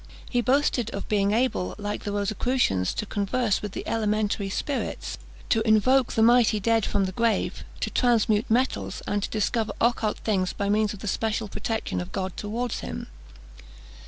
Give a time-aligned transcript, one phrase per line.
[0.27, 5.61] He boasted of being able, like the Rosicrucians, to converse with the elementary spirits; to
[5.61, 10.53] invoke the mighty dead from the grave, to transmute metals, and to discover occult things
[10.53, 13.09] by means of the special protection of God towards him.